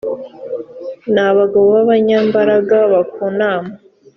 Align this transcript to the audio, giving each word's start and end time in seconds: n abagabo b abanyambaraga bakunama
n 1.13 1.15
abagabo 1.29 1.65
b 1.75 1.77
abanyambaraga 1.83 2.77
bakunama 2.93 3.73